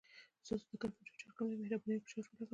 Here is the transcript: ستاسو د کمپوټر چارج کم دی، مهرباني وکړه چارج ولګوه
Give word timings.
ستاسو 0.45 0.65
د 0.71 0.73
کمپوټر 0.81 1.13
چارج 1.19 1.33
کم 1.37 1.45
دی، 1.49 1.55
مهرباني 1.61 1.93
وکړه 1.95 2.07
چارج 2.09 2.25
ولګوه 2.27 2.47